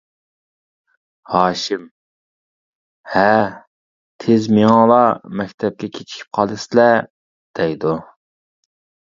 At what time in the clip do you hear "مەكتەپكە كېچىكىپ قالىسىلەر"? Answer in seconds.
5.43-6.99